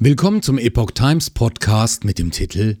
Willkommen 0.00 0.42
zum 0.42 0.58
Epoch 0.58 0.92
Times 0.92 1.28
Podcast 1.28 2.04
mit 2.04 2.20
dem 2.20 2.30
Titel 2.30 2.76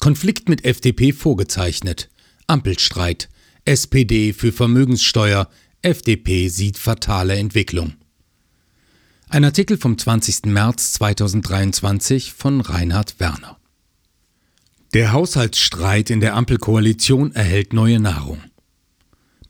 Konflikt 0.00 0.48
mit 0.48 0.64
FDP 0.64 1.12
vorgezeichnet. 1.12 2.10
Ampelstreit. 2.48 3.28
SPD 3.64 4.32
für 4.32 4.50
Vermögenssteuer. 4.50 5.48
FDP 5.82 6.48
sieht 6.48 6.76
fatale 6.76 7.36
Entwicklung. 7.36 7.94
Ein 9.28 9.44
Artikel 9.44 9.78
vom 9.78 9.96
20. 9.96 10.46
März 10.46 10.94
2023 10.94 12.32
von 12.32 12.60
Reinhard 12.60 13.20
Werner. 13.20 13.58
Der 14.92 15.12
Haushaltsstreit 15.12 16.10
in 16.10 16.18
der 16.18 16.34
Ampelkoalition 16.34 17.32
erhält 17.32 17.74
neue 17.74 18.00
Nahrung. 18.00 18.40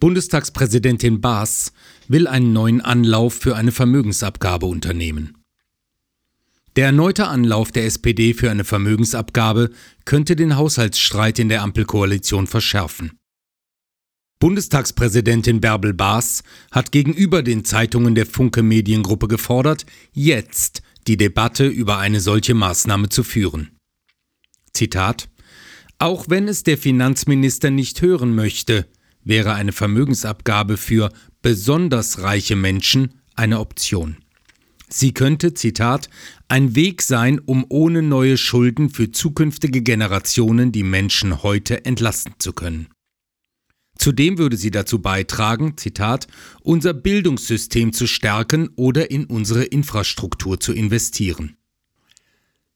Bundestagspräsidentin 0.00 1.22
Baas 1.22 1.72
will 2.08 2.26
einen 2.26 2.52
neuen 2.52 2.82
Anlauf 2.82 3.32
für 3.32 3.56
eine 3.56 3.72
Vermögensabgabe 3.72 4.66
unternehmen. 4.66 5.35
Der 6.76 6.86
erneute 6.86 7.28
Anlauf 7.28 7.72
der 7.72 7.86
SPD 7.86 8.34
für 8.34 8.50
eine 8.50 8.64
Vermögensabgabe 8.64 9.70
könnte 10.04 10.36
den 10.36 10.56
Haushaltsstreit 10.56 11.38
in 11.38 11.48
der 11.48 11.62
Ampelkoalition 11.62 12.46
verschärfen. 12.46 13.18
Bundestagspräsidentin 14.38 15.62
Bärbel 15.62 15.94
Baas 15.94 16.42
hat 16.70 16.92
gegenüber 16.92 17.42
den 17.42 17.64
Zeitungen 17.64 18.14
der 18.14 18.26
Funke 18.26 18.62
Mediengruppe 18.62 19.26
gefordert, 19.26 19.86
jetzt 20.12 20.82
die 21.06 21.16
Debatte 21.16 21.66
über 21.66 21.96
eine 21.96 22.20
solche 22.20 22.52
Maßnahme 22.52 23.08
zu 23.08 23.24
führen. 23.24 23.78
Zitat 24.74 25.30
Auch 25.98 26.26
wenn 26.28 26.46
es 26.46 26.62
der 26.62 26.76
Finanzminister 26.76 27.70
nicht 27.70 28.02
hören 28.02 28.34
möchte, 28.34 28.86
wäre 29.24 29.54
eine 29.54 29.72
Vermögensabgabe 29.72 30.76
für 30.76 31.10
besonders 31.40 32.20
reiche 32.20 32.56
Menschen 32.56 33.22
eine 33.34 33.60
Option. 33.60 34.18
Sie 34.88 35.12
könnte, 35.12 35.54
Zitat, 35.54 36.08
ein 36.48 36.76
Weg 36.76 37.02
sein, 37.02 37.40
um 37.40 37.66
ohne 37.68 38.02
neue 38.02 38.36
Schulden 38.36 38.90
für 38.90 39.10
zukünftige 39.10 39.82
Generationen 39.82 40.70
die 40.70 40.84
Menschen 40.84 41.42
heute 41.42 41.84
entlasten 41.84 42.34
zu 42.38 42.52
können. 42.52 42.88
Zudem 43.98 44.38
würde 44.38 44.56
sie 44.56 44.70
dazu 44.70 45.00
beitragen, 45.00 45.76
Zitat, 45.76 46.28
unser 46.60 46.94
Bildungssystem 46.94 47.92
zu 47.92 48.06
stärken 48.06 48.68
oder 48.76 49.10
in 49.10 49.24
unsere 49.24 49.64
Infrastruktur 49.64 50.60
zu 50.60 50.72
investieren. 50.72 51.56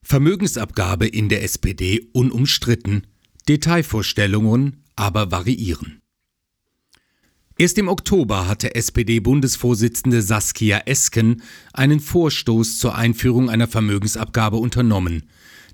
Vermögensabgabe 0.03 1.07
in 1.07 1.29
der 1.29 1.43
SPD 1.43 2.09
unumstritten, 2.11 3.07
Detailvorstellungen 3.47 4.83
aber 4.95 5.31
variieren. 5.31 6.00
Erst 7.57 7.77
im 7.77 7.87
Oktober 7.87 8.47
hatte 8.47 8.75
SPD-Bundesvorsitzende 8.75 10.21
Saskia 10.21 10.79
Esken 10.85 11.41
einen 11.73 11.99
Vorstoß 11.99 12.79
zur 12.79 12.95
Einführung 12.95 13.49
einer 13.49 13.67
Vermögensabgabe 13.67 14.57
unternommen. 14.57 15.23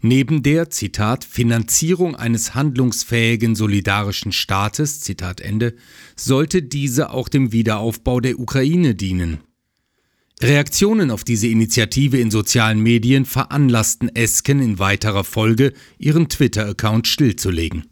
Neben 0.02 0.44
der, 0.44 0.70
Zitat, 0.70 1.24
Finanzierung 1.24 2.16
eines 2.16 2.54
handlungsfähigen 2.54 3.56
solidarischen 3.56 4.32
Staates, 4.32 5.00
Zitat 5.02 5.42
Ende, 5.42 5.76
sollte 6.16 6.62
diese 6.62 7.10
auch 7.10 7.30
dem 7.30 7.52
Wiederaufbau 7.52 8.20
der 8.20 8.40
Ukraine 8.40 8.94
dienen. 8.94 9.40
Reaktionen 10.40 11.10
auf 11.10 11.24
diese 11.24 11.48
Initiative 11.48 12.20
in 12.20 12.30
sozialen 12.30 12.80
Medien 12.80 13.26
veranlassten 13.26 14.16
Esken 14.16 14.62
in 14.62 14.78
weiterer 14.78 15.24
Folge, 15.24 15.74
ihren 15.98 16.30
Twitter-Account 16.30 17.08
stillzulegen. 17.08 17.86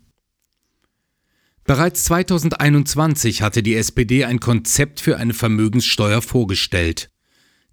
Bereits 1.68 2.04
2021 2.04 3.42
hatte 3.42 3.64
die 3.64 3.76
SPD 3.76 4.24
ein 4.24 4.40
Konzept 4.40 5.00
für 5.00 5.18
eine 5.18 5.34
Vermögenssteuer 5.34 6.22
vorgestellt. 6.22 7.10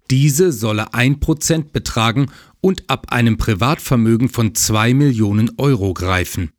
Diese 0.09 0.51
solle 0.51 0.93
1% 0.93 1.71
betragen 1.71 2.31
und 2.59 2.89
ab 2.89 3.11
einem 3.11 3.37
Privatvermögen 3.37 4.29
von 4.29 4.55
2 4.55 4.95
Millionen 4.95 5.51
Euro 5.57 5.93
greifen. 5.93 6.51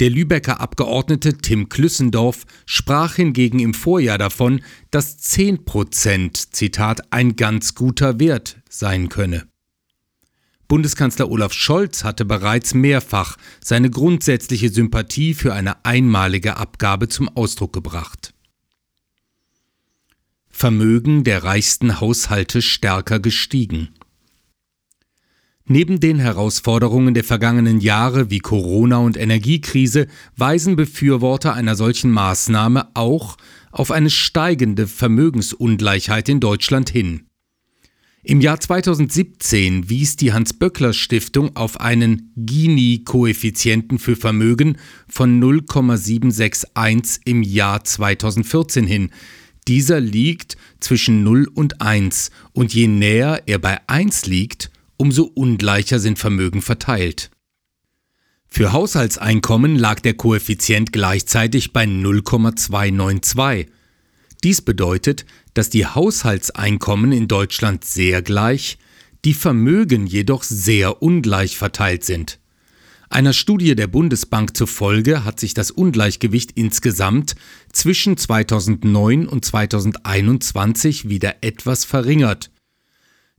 Der 0.00 0.08
Lübecker 0.08 0.60
Abgeordnete 0.60 1.36
Tim 1.36 1.68
Klüssendorf 1.68 2.46
sprach 2.64 3.16
hingegen 3.16 3.58
im 3.58 3.74
Vorjahr 3.74 4.16
davon, 4.16 4.62
dass 4.90 5.18
10% 5.18 6.52
Zitat, 6.52 7.12
ein 7.12 7.36
ganz 7.36 7.74
guter 7.74 8.18
Wert 8.18 8.62
sein 8.70 9.10
könne. 9.10 9.46
Bundeskanzler 10.70 11.28
Olaf 11.28 11.52
Scholz 11.52 12.04
hatte 12.04 12.24
bereits 12.24 12.74
mehrfach 12.74 13.36
seine 13.60 13.90
grundsätzliche 13.90 14.68
Sympathie 14.68 15.34
für 15.34 15.52
eine 15.52 15.84
einmalige 15.84 16.58
Abgabe 16.58 17.08
zum 17.08 17.28
Ausdruck 17.28 17.72
gebracht. 17.72 18.34
Vermögen 20.48 21.24
der 21.24 21.42
reichsten 21.42 22.00
Haushalte 22.00 22.62
stärker 22.62 23.18
gestiegen. 23.18 23.88
Neben 25.64 25.98
den 25.98 26.20
Herausforderungen 26.20 27.14
der 27.14 27.24
vergangenen 27.24 27.80
Jahre 27.80 28.30
wie 28.30 28.38
Corona 28.38 28.98
und 28.98 29.16
Energiekrise 29.16 30.06
weisen 30.36 30.76
Befürworter 30.76 31.52
einer 31.52 31.74
solchen 31.74 32.12
Maßnahme 32.12 32.90
auch 32.94 33.38
auf 33.72 33.90
eine 33.90 34.10
steigende 34.10 34.86
Vermögensungleichheit 34.86 36.28
in 36.28 36.38
Deutschland 36.38 36.90
hin. 36.90 37.26
Im 38.22 38.42
Jahr 38.42 38.60
2017 38.60 39.88
wies 39.88 40.16
die 40.16 40.34
Hans-Böckler-Stiftung 40.34 41.56
auf 41.56 41.80
einen 41.80 42.32
Gini-Koeffizienten 42.36 43.98
für 43.98 44.14
Vermögen 44.14 44.76
von 45.08 45.38
0,761 45.38 47.22
im 47.24 47.42
Jahr 47.42 47.82
2014 47.82 48.86
hin. 48.86 49.10
Dieser 49.68 50.00
liegt 50.00 50.58
zwischen 50.80 51.22
0 51.22 51.48
und 51.54 51.80
1 51.80 52.30
und 52.52 52.74
je 52.74 52.88
näher 52.88 53.44
er 53.46 53.58
bei 53.58 53.80
1 53.88 54.26
liegt, 54.26 54.70
umso 54.98 55.22
ungleicher 55.24 55.98
sind 55.98 56.18
Vermögen 56.18 56.60
verteilt. 56.60 57.30
Für 58.48 58.72
Haushaltseinkommen 58.72 59.76
lag 59.76 60.00
der 60.00 60.12
Koeffizient 60.12 60.92
gleichzeitig 60.92 61.72
bei 61.72 61.86
0,292. 61.86 63.68
Dies 64.42 64.62
bedeutet, 64.62 65.26
dass 65.54 65.70
die 65.70 65.86
Haushaltseinkommen 65.86 67.12
in 67.12 67.28
Deutschland 67.28 67.84
sehr 67.84 68.22
gleich, 68.22 68.78
die 69.24 69.34
Vermögen 69.34 70.06
jedoch 70.06 70.42
sehr 70.42 71.02
ungleich 71.02 71.56
verteilt 71.56 72.04
sind. 72.04 72.38
Einer 73.12 73.32
Studie 73.32 73.74
der 73.74 73.88
Bundesbank 73.88 74.56
zufolge 74.56 75.24
hat 75.24 75.40
sich 75.40 75.52
das 75.52 75.72
Ungleichgewicht 75.72 76.52
insgesamt 76.52 77.34
zwischen 77.72 78.16
2009 78.16 79.26
und 79.26 79.44
2021 79.44 81.08
wieder 81.08 81.42
etwas 81.42 81.84
verringert. 81.84 82.52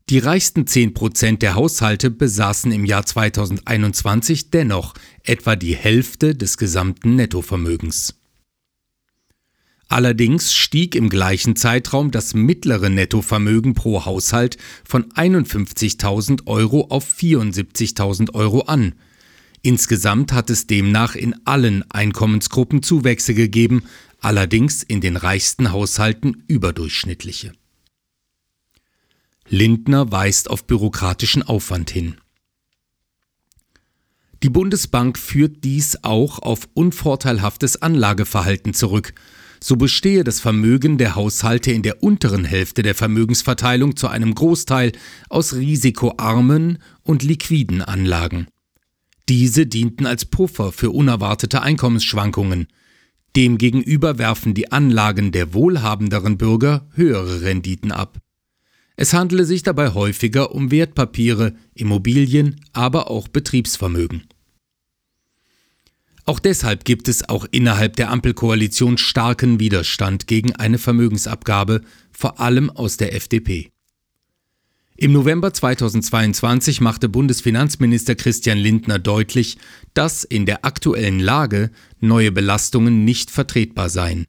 Die 0.09 0.19
reichsten 0.19 0.67
10 0.67 0.93
Prozent 0.93 1.41
der 1.41 1.55
Haushalte 1.55 2.11
besaßen 2.11 2.69
im 2.73 2.83
Jahr 2.83 3.05
2021 3.05 4.49
dennoch 4.49 4.93
etwa 5.23 5.55
die 5.55 5.77
Hälfte 5.77 6.35
des 6.35 6.57
gesamten 6.57 7.15
Nettovermögens. 7.15 8.20
Allerdings 9.91 10.53
stieg 10.53 10.95
im 10.95 11.09
gleichen 11.09 11.57
Zeitraum 11.57 12.11
das 12.11 12.33
mittlere 12.33 12.89
Nettovermögen 12.89 13.73
pro 13.73 14.05
Haushalt 14.05 14.55
von 14.85 15.11
51.000 15.11 16.47
Euro 16.47 16.87
auf 16.89 17.05
74.000 17.05 18.33
Euro 18.33 18.61
an. 18.61 18.95
Insgesamt 19.61 20.31
hat 20.31 20.49
es 20.49 20.65
demnach 20.65 21.15
in 21.15 21.35
allen 21.45 21.83
Einkommensgruppen 21.91 22.83
Zuwächse 22.83 23.33
gegeben, 23.33 23.83
allerdings 24.21 24.81
in 24.81 25.01
den 25.01 25.17
reichsten 25.17 25.73
Haushalten 25.73 26.45
überdurchschnittliche. 26.47 27.51
Lindner 29.49 30.09
weist 30.09 30.49
auf 30.49 30.63
bürokratischen 30.63 31.43
Aufwand 31.43 31.91
hin. 31.91 32.15
Die 34.43 34.49
Bundesbank 34.49 35.19
führt 35.19 35.63
dies 35.63 36.03
auch 36.03 36.39
auf 36.39 36.67
unvorteilhaftes 36.73 37.81
Anlageverhalten 37.81 38.73
zurück, 38.73 39.13
so 39.63 39.75
bestehe 39.75 40.23
das 40.23 40.39
Vermögen 40.39 40.97
der 40.97 41.13
Haushalte 41.13 41.71
in 41.71 41.83
der 41.83 42.01
unteren 42.01 42.45
Hälfte 42.45 42.81
der 42.81 42.95
Vermögensverteilung 42.95 43.95
zu 43.95 44.07
einem 44.07 44.33
Großteil 44.33 44.93
aus 45.29 45.53
risikoarmen 45.53 46.79
und 47.03 47.21
liquiden 47.21 47.83
Anlagen. 47.83 48.47
Diese 49.29 49.67
dienten 49.67 50.07
als 50.07 50.25
Puffer 50.25 50.71
für 50.71 50.89
unerwartete 50.89 51.61
Einkommensschwankungen. 51.61 52.67
Demgegenüber 53.35 54.17
werfen 54.17 54.55
die 54.55 54.71
Anlagen 54.71 55.31
der 55.31 55.53
wohlhabenderen 55.53 56.39
Bürger 56.39 56.87
höhere 56.95 57.41
Renditen 57.41 57.91
ab. 57.91 58.17
Es 58.97 59.13
handele 59.13 59.45
sich 59.45 59.63
dabei 59.63 59.93
häufiger 59.93 60.53
um 60.53 60.69
Wertpapiere, 60.69 61.53
Immobilien, 61.73 62.59
aber 62.73 63.09
auch 63.09 63.27
Betriebsvermögen. 63.27 64.23
Auch 66.31 66.39
deshalb 66.39 66.85
gibt 66.85 67.09
es 67.09 67.27
auch 67.27 67.45
innerhalb 67.51 67.97
der 67.97 68.09
Ampelkoalition 68.09 68.97
starken 68.97 69.59
Widerstand 69.59 70.27
gegen 70.27 70.55
eine 70.55 70.77
Vermögensabgabe, 70.77 71.81
vor 72.13 72.39
allem 72.39 72.69
aus 72.69 72.95
der 72.95 73.13
FDP. 73.13 73.69
Im 74.95 75.11
November 75.11 75.53
2022 75.53 76.79
machte 76.79 77.09
Bundesfinanzminister 77.09 78.15
Christian 78.15 78.57
Lindner 78.57 78.97
deutlich, 78.97 79.57
dass 79.93 80.23
in 80.23 80.45
der 80.45 80.63
aktuellen 80.63 81.19
Lage 81.19 81.69
neue 81.99 82.31
Belastungen 82.31 83.03
nicht 83.03 83.29
vertretbar 83.29 83.89
seien. 83.89 84.23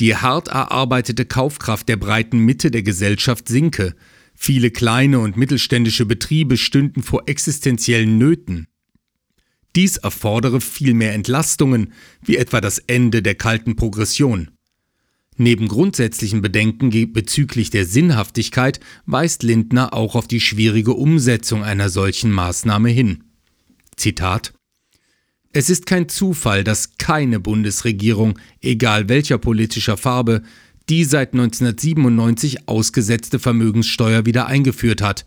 Die 0.00 0.16
hart 0.16 0.48
erarbeitete 0.48 1.26
Kaufkraft 1.26 1.88
der 1.88 1.96
breiten 1.96 2.40
Mitte 2.40 2.72
der 2.72 2.82
Gesellschaft 2.82 3.46
sinke, 3.46 3.94
Viele 4.34 4.72
kleine 4.72 5.20
und 5.20 5.36
mittelständische 5.36 6.06
Betriebe 6.06 6.56
stünden 6.56 7.04
vor 7.04 7.28
existenziellen 7.28 8.18
Nöten. 8.18 8.66
Dies 9.74 9.96
erfordere 9.96 10.60
viel 10.60 10.94
mehr 10.94 11.14
Entlastungen, 11.14 11.92
wie 12.22 12.36
etwa 12.36 12.60
das 12.60 12.78
Ende 12.78 13.22
der 13.22 13.34
kalten 13.34 13.76
Progression. 13.76 14.50
Neben 15.36 15.66
grundsätzlichen 15.66 16.42
Bedenken 16.42 16.90
bezüglich 17.12 17.70
der 17.70 17.86
Sinnhaftigkeit 17.86 18.80
weist 19.06 19.42
Lindner 19.42 19.94
auch 19.94 20.14
auf 20.14 20.28
die 20.28 20.40
schwierige 20.40 20.92
Umsetzung 20.92 21.64
einer 21.64 21.88
solchen 21.88 22.30
Maßnahme 22.30 22.90
hin. 22.90 23.24
Zitat 23.96 24.52
Es 25.52 25.70
ist 25.70 25.86
kein 25.86 26.08
Zufall, 26.08 26.64
dass 26.64 26.98
keine 26.98 27.40
Bundesregierung, 27.40 28.38
egal 28.60 29.08
welcher 29.08 29.38
politischer 29.38 29.96
Farbe, 29.96 30.42
die 30.88 31.04
seit 31.04 31.32
1997 31.32 32.68
ausgesetzte 32.68 33.38
Vermögenssteuer 33.38 34.26
wieder 34.26 34.46
eingeführt 34.46 35.00
hat. 35.00 35.24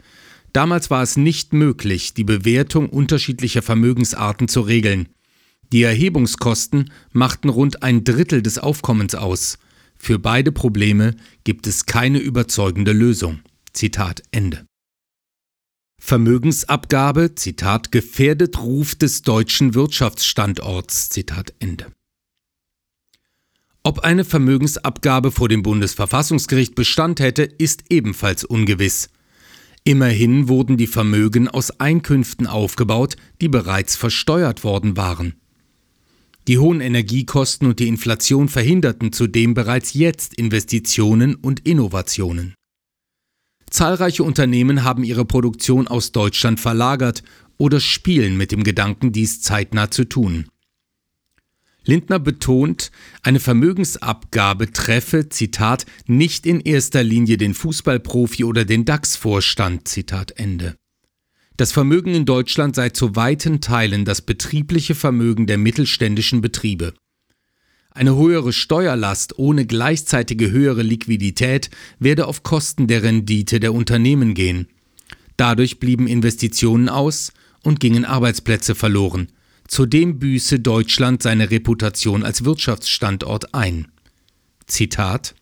Damals 0.55 0.89
war 0.89 1.03
es 1.03 1.17
nicht 1.17 1.51
möglich, 1.51 2.13
die 2.13 2.23
Bewertung 2.23 2.87
unterschiedlicher 2.87 3.61
Vermögensarten 3.61 4.47
zu 4.47 4.61
regeln. 4.61 5.09
Die 5.73 5.83
Erhebungskosten 5.83 6.93
machten 7.11 7.49
rund 7.49 7.83
ein 7.83 8.05
Drittel 8.05 8.41
des 8.41 8.57
Aufkommens 8.57 9.15
aus. 9.15 9.57
Für 9.97 10.17
beide 10.17 10.53
Probleme 10.53 11.17
gibt 11.43 11.67
es 11.67 11.85
keine 11.87 12.19
überzeugende 12.19 12.93
Lösung. 12.93 13.41
Zitat 13.73 14.23
Ende. 14.31 14.65
Vermögensabgabe, 16.01 17.35
Zitat, 17.35 17.91
gefährdet 17.91 18.57
Ruf 18.57 18.95
des 18.95 19.23
deutschen 19.23 19.73
Wirtschaftsstandorts, 19.73 21.09
Zitat 21.09 21.53
Ende. 21.59 21.91
Ob 23.83 23.99
eine 23.99 24.23
Vermögensabgabe 24.23 25.31
vor 25.31 25.49
dem 25.49 25.63
Bundesverfassungsgericht 25.63 26.75
Bestand 26.75 27.19
hätte, 27.19 27.43
ist 27.43 27.83
ebenfalls 27.89 28.45
ungewiss. 28.45 29.09
Immerhin 29.87 30.49
wurden 30.49 30.77
die 30.77 30.87
Vermögen 30.87 31.47
aus 31.47 31.79
Einkünften 31.79 32.47
aufgebaut, 32.47 33.17
die 33.39 33.49
bereits 33.49 33.95
versteuert 33.95 34.63
worden 34.63 34.97
waren. 34.97 35.35
Die 36.47 36.57
hohen 36.57 36.81
Energiekosten 36.81 37.67
und 37.67 37.79
die 37.79 37.87
Inflation 37.87 38.49
verhinderten 38.49 39.13
zudem 39.13 39.53
bereits 39.53 39.93
jetzt 39.93 40.33
Investitionen 40.33 41.35
und 41.35 41.67
Innovationen. 41.67 42.55
Zahlreiche 43.69 44.23
Unternehmen 44.23 44.83
haben 44.83 45.03
ihre 45.03 45.25
Produktion 45.25 45.87
aus 45.87 46.11
Deutschland 46.11 46.59
verlagert 46.59 47.23
oder 47.57 47.79
spielen 47.79 48.37
mit 48.37 48.51
dem 48.51 48.63
Gedanken, 48.63 49.11
dies 49.11 49.41
zeitnah 49.41 49.91
zu 49.91 50.05
tun. 50.05 50.47
Lindner 51.85 52.19
betont, 52.19 52.91
eine 53.21 53.39
Vermögensabgabe 53.39 54.71
treffe, 54.71 55.29
Zitat, 55.29 55.85
nicht 56.07 56.45
in 56.45 56.59
erster 56.59 57.03
Linie 57.03 57.37
den 57.37 57.53
Fußballprofi 57.53 58.43
oder 58.43 58.65
den 58.65 58.85
DAX-Vorstand, 58.85 59.87
Zitat 59.87 60.31
Ende. 60.37 60.75
Das 61.57 61.71
Vermögen 61.71 62.13
in 62.13 62.25
Deutschland 62.25 62.75
sei 62.75 62.89
zu 62.89 63.15
weiten 63.15 63.61
Teilen 63.61 64.03
das 64.03 64.21
betriebliche 64.21 64.93
Vermögen 64.93 65.47
der 65.47 65.57
mittelständischen 65.57 66.41
Betriebe. 66.41 66.93
Eine 67.91 68.17
höhere 68.17 68.51
Steuerlast 68.51 69.39
ohne 69.39 69.65
gleichzeitige 69.65 70.51
höhere 70.51 70.81
Liquidität 70.81 71.69
werde 71.97 72.27
auf 72.27 72.43
Kosten 72.43 72.87
der 72.87 73.03
Rendite 73.03 73.61
der 73.61 73.73
Unternehmen 73.73 74.33
gehen. 74.33 74.67
Dadurch 75.37 75.79
blieben 75.79 76.07
Investitionen 76.07 76.89
aus 76.89 77.31
und 77.63 77.79
gingen 77.79 78.03
Arbeitsplätze 78.03 78.75
verloren. 78.75 79.29
Zudem 79.67 80.19
büße 80.19 80.59
Deutschland 80.59 81.23
seine 81.23 81.49
Reputation 81.51 82.23
als 82.23 82.45
Wirtschaftsstandort 82.45 83.53
ein. 83.53 83.91
Zitat 84.67 85.35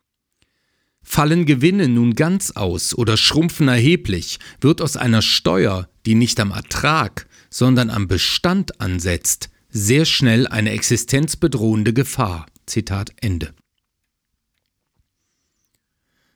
Fallen 1.03 1.45
Gewinne 1.45 1.89
nun 1.89 2.15
ganz 2.15 2.51
aus 2.51 2.95
oder 2.95 3.17
schrumpfen 3.17 3.67
erheblich, 3.67 4.39
wird 4.61 4.81
aus 4.81 4.95
einer 4.95 5.21
Steuer, 5.21 5.89
die 6.05 6.15
nicht 6.15 6.39
am 6.39 6.51
Ertrag, 6.51 7.27
sondern 7.49 7.89
am 7.89 8.07
Bestand 8.07 8.79
ansetzt, 8.79 9.49
sehr 9.69 10.05
schnell 10.05 10.47
eine 10.47 10.71
existenzbedrohende 10.71 11.93
Gefahr. 11.93 12.45
Zitat 12.65 13.11
Ende. 13.19 13.53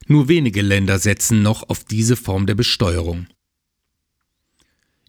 Nur 0.07 0.27
wenige 0.27 0.61
Länder 0.61 0.99
setzen 0.99 1.41
noch 1.41 1.69
auf 1.69 1.83
diese 1.83 2.15
Form 2.15 2.45
der 2.45 2.55
Besteuerung. 2.55 3.27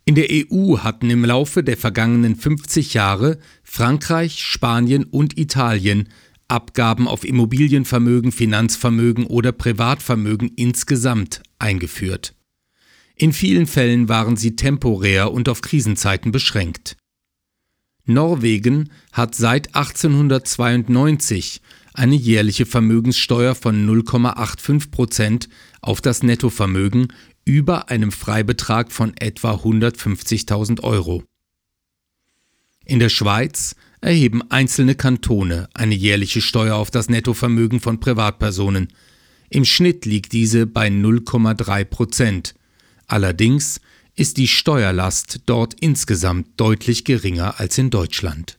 In 0.08 0.14
der 0.14 0.28
EU 0.30 0.78
hatten 0.78 1.10
im 1.10 1.22
Laufe 1.22 1.62
der 1.62 1.76
vergangenen 1.76 2.34
50 2.34 2.94
Jahre 2.94 3.38
Frankreich, 3.62 4.42
Spanien 4.42 5.04
und 5.04 5.36
Italien 5.36 6.08
Abgaben 6.48 7.06
auf 7.06 7.26
Immobilienvermögen, 7.26 8.32
Finanzvermögen 8.32 9.26
oder 9.26 9.52
Privatvermögen 9.52 10.50
insgesamt 10.56 11.42
eingeführt. 11.58 12.34
In 13.16 13.34
vielen 13.34 13.66
Fällen 13.66 14.08
waren 14.08 14.38
sie 14.38 14.56
temporär 14.56 15.30
und 15.30 15.46
auf 15.50 15.60
Krisenzeiten 15.60 16.32
beschränkt. 16.32 16.96
Norwegen 18.08 18.90
hat 19.12 19.34
seit 19.34 19.74
1892 19.74 21.60
eine 21.92 22.14
jährliche 22.14 22.64
Vermögenssteuer 22.64 23.54
von 23.54 23.86
0,85 23.88 24.90
Prozent 24.90 25.48
auf 25.80 26.00
das 26.00 26.22
Nettovermögen 26.22 27.12
über 27.44 27.90
einem 27.90 28.12
Freibetrag 28.12 28.92
von 28.92 29.16
etwa 29.16 29.54
150.000 29.54 30.82
Euro. 30.82 31.22
In 32.84 32.98
der 32.98 33.10
Schweiz 33.10 33.76
erheben 34.00 34.42
einzelne 34.50 34.94
Kantone 34.94 35.68
eine 35.74 35.94
jährliche 35.94 36.40
Steuer 36.40 36.76
auf 36.76 36.90
das 36.90 37.08
Nettovermögen 37.08 37.80
von 37.80 38.00
Privatpersonen. 38.00 38.88
Im 39.50 39.64
Schnitt 39.64 40.06
liegt 40.06 40.32
diese 40.32 40.66
bei 40.66 40.88
0,3 40.88 41.84
Prozent. 41.84 42.54
Allerdings 43.06 43.80
ist 44.18 44.36
die 44.36 44.48
Steuerlast 44.48 45.40
dort 45.46 45.74
insgesamt 45.74 46.48
deutlich 46.56 47.04
geringer 47.04 47.60
als 47.60 47.78
in 47.78 47.90
Deutschland. 47.90 48.57